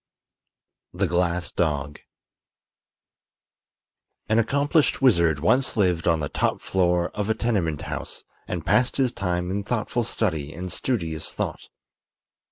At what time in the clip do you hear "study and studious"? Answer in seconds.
10.03-11.35